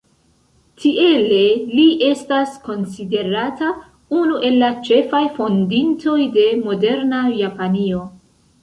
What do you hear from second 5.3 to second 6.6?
fondintoj de